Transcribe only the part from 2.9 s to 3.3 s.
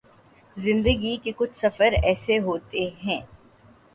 ہیں